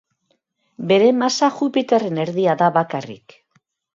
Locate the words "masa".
1.17-1.51